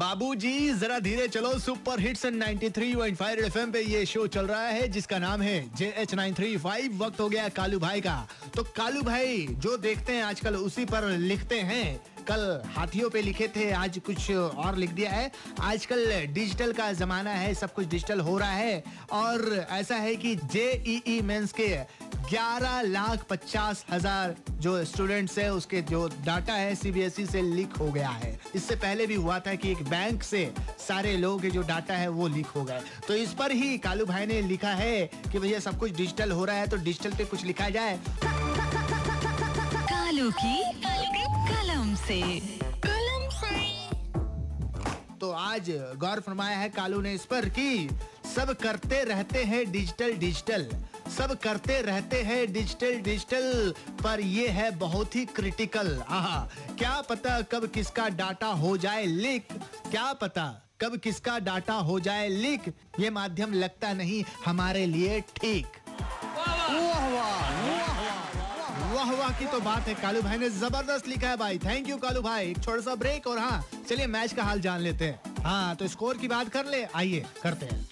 [0.00, 5.18] बाबूजी, जरा धीरे चलो सुपर हिट्स 93.5 एफएम पे ये शो चल रहा है, जिसका
[5.18, 9.02] नाम है J H nine three five वक्त हो गया कालू भाई का। तो कालू
[9.02, 14.00] भाई, जो देखते हैं आजकल, उसी पर लिखते हैं। कल हाथियों पे लिखे थे, आज
[14.06, 18.52] कुछ और लिख दिया है। आजकल डिजिटल का जमाना है, सब कुछ डिजिटल हो रहा
[18.52, 18.82] है।
[19.12, 21.68] और ऐसा है कि जेईई मेंस के
[22.28, 27.90] 11 लाख पचास हज़ार जो स्टूडेंट्स है उसके जो डाटा है सीबीएसई से लीक हो
[27.92, 30.42] गया है। इससे पहले भी हुआ था कि एक बैंक से
[30.78, 34.06] सारे लोगों के जो डाटा है वो लीक हो गए। तो इस पर ही कालू
[34.06, 37.24] भाई ने लिखा है कि भैया सब कुछ डिजिटल हो रहा है तो डिजिटल पे
[37.24, 37.98] कुछ लिखा जाए।
[39.82, 40.56] कालू की
[41.48, 42.20] कलम से।
[42.86, 43.58] कलम से।
[45.20, 47.88] तो आज गौर फरमाया है कालू ने इस पर कि
[48.30, 50.66] सब करते रहते हैं डिजिटल डिजिटल।
[51.10, 56.38] सब करते रहते हैं डिजिटल डिजिटल। पर ये है बहुत ही क्रिटिकल आहा,
[56.78, 59.52] क्या पता कब किसका डाटा हो जाए लीक?
[59.90, 60.44] क्या पता
[60.80, 62.72] कब किसका डाटा हो जाए लीक?
[63.00, 65.66] ये माध्यम लगता नहीं हमारे लिए ठीक।
[66.36, 67.50] वाह वाह वाह
[68.94, 71.96] वाह वाह की तो बात है। कालू भाई ने ज़बरदस्त लिखा है भाई। थैंक यू
[71.98, 75.42] कालू भाई। एक छोटा सा ब्रेक और हाँ चलिए मैच का हाल जान लेते हैं।
[75.44, 77.88] हाँ तो स्कोर की बात कर ले। आइए, करते हैं।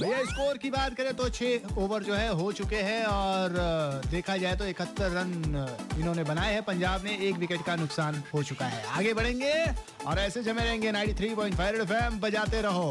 [0.00, 3.54] भैया स्कोर की बात करें तो छह ओवर जो है, हो चुके हैं और
[4.10, 5.32] देखा जाए तो इकहत्तर रन
[5.98, 9.52] इन्होंने बनाए हैं। पंजाब ने एक विकेट का नुकसान हो चुका है। आगे बढ़ेंगे
[10.06, 12.90] और ऐसे जमे रहेंगे नाइटी थ्री पॉइंट फाइव बजाते रहो।